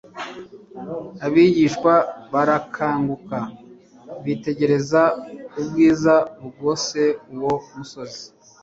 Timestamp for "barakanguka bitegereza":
2.31-5.01